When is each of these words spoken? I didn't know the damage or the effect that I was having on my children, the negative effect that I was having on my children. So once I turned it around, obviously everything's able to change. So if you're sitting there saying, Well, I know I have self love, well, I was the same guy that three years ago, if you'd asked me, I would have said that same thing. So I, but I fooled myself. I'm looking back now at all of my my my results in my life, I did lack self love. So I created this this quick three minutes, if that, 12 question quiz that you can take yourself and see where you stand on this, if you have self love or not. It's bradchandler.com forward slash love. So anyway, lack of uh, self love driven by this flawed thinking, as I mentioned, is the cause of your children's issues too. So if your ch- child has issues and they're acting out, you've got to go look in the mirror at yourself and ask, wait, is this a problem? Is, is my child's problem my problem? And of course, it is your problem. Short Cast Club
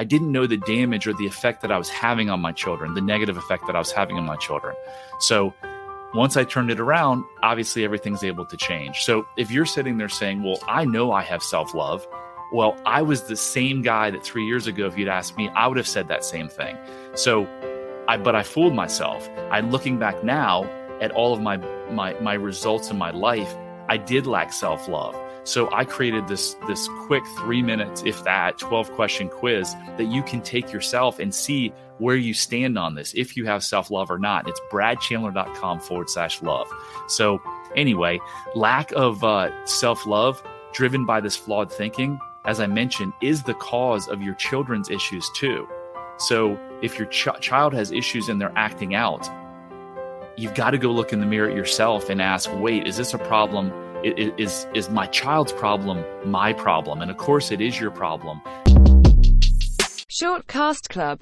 I 0.00 0.04
didn't 0.04 0.32
know 0.32 0.46
the 0.46 0.56
damage 0.56 1.06
or 1.06 1.12
the 1.12 1.26
effect 1.26 1.60
that 1.60 1.70
I 1.70 1.76
was 1.76 1.90
having 1.90 2.30
on 2.30 2.40
my 2.40 2.52
children, 2.52 2.94
the 2.94 3.02
negative 3.02 3.36
effect 3.36 3.66
that 3.66 3.76
I 3.76 3.78
was 3.78 3.92
having 3.92 4.16
on 4.16 4.24
my 4.24 4.36
children. 4.36 4.74
So 5.18 5.52
once 6.14 6.38
I 6.38 6.44
turned 6.44 6.70
it 6.70 6.80
around, 6.80 7.22
obviously 7.42 7.84
everything's 7.84 8.24
able 8.24 8.46
to 8.46 8.56
change. 8.56 9.00
So 9.00 9.26
if 9.36 9.50
you're 9.50 9.66
sitting 9.66 9.98
there 9.98 10.08
saying, 10.08 10.42
Well, 10.42 10.58
I 10.66 10.86
know 10.86 11.12
I 11.12 11.20
have 11.24 11.42
self 11.42 11.74
love, 11.74 12.08
well, 12.50 12.80
I 12.86 13.02
was 13.02 13.24
the 13.24 13.36
same 13.36 13.82
guy 13.82 14.10
that 14.10 14.24
three 14.24 14.46
years 14.46 14.66
ago, 14.66 14.86
if 14.86 14.96
you'd 14.96 15.06
asked 15.06 15.36
me, 15.36 15.50
I 15.50 15.66
would 15.66 15.76
have 15.76 15.86
said 15.86 16.08
that 16.08 16.24
same 16.24 16.48
thing. 16.48 16.78
So 17.14 17.46
I, 18.08 18.16
but 18.16 18.34
I 18.34 18.42
fooled 18.42 18.74
myself. 18.74 19.28
I'm 19.50 19.70
looking 19.70 19.98
back 19.98 20.24
now 20.24 20.64
at 21.02 21.10
all 21.10 21.34
of 21.34 21.42
my 21.42 21.58
my 21.90 22.14
my 22.20 22.32
results 22.32 22.90
in 22.90 22.96
my 22.96 23.10
life, 23.10 23.54
I 23.90 23.96
did 23.96 24.26
lack 24.26 24.52
self 24.52 24.86
love. 24.88 25.16
So 25.42 25.68
I 25.72 25.84
created 25.84 26.28
this 26.28 26.54
this 26.68 26.88
quick 27.06 27.24
three 27.38 27.60
minutes, 27.60 28.04
if 28.06 28.22
that, 28.22 28.56
12 28.58 28.92
question 28.92 29.28
quiz 29.28 29.74
that 29.98 30.06
you 30.06 30.22
can 30.22 30.40
take 30.42 30.72
yourself 30.72 31.18
and 31.18 31.34
see 31.34 31.72
where 31.98 32.14
you 32.14 32.32
stand 32.32 32.78
on 32.78 32.94
this, 32.94 33.12
if 33.14 33.36
you 33.36 33.46
have 33.46 33.64
self 33.64 33.90
love 33.90 34.08
or 34.08 34.18
not. 34.18 34.48
It's 34.48 34.60
bradchandler.com 34.70 35.80
forward 35.80 36.08
slash 36.08 36.40
love. 36.40 36.68
So 37.08 37.42
anyway, 37.74 38.20
lack 38.54 38.92
of 38.92 39.24
uh, 39.24 39.50
self 39.66 40.06
love 40.06 40.40
driven 40.72 41.04
by 41.04 41.20
this 41.20 41.34
flawed 41.34 41.72
thinking, 41.72 42.20
as 42.44 42.60
I 42.60 42.68
mentioned, 42.68 43.12
is 43.20 43.42
the 43.42 43.54
cause 43.54 44.08
of 44.08 44.22
your 44.22 44.34
children's 44.34 44.88
issues 44.88 45.28
too. 45.34 45.66
So 46.18 46.56
if 46.80 46.96
your 46.96 47.08
ch- 47.08 47.40
child 47.40 47.74
has 47.74 47.90
issues 47.90 48.28
and 48.28 48.40
they're 48.40 48.52
acting 48.54 48.94
out, 48.94 49.28
you've 50.40 50.54
got 50.54 50.70
to 50.70 50.78
go 50.78 50.90
look 50.90 51.12
in 51.12 51.20
the 51.20 51.26
mirror 51.26 51.50
at 51.50 51.54
yourself 51.54 52.08
and 52.08 52.22
ask, 52.22 52.50
wait, 52.54 52.86
is 52.86 52.96
this 52.96 53.12
a 53.12 53.18
problem? 53.18 53.70
Is, 54.02 54.66
is 54.74 54.88
my 54.88 55.06
child's 55.08 55.52
problem 55.52 56.02
my 56.24 56.54
problem? 56.54 57.02
And 57.02 57.10
of 57.10 57.18
course, 57.18 57.50
it 57.50 57.60
is 57.60 57.78
your 57.78 57.90
problem. 57.90 58.40
Short 60.08 60.46
Cast 60.46 60.88
Club 60.88 61.18